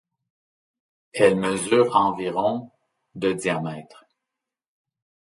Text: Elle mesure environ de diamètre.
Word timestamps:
Elle 1.13 1.35
mesure 1.35 1.95
environ 1.95 2.71
de 3.13 3.33
diamètre. 3.33 4.03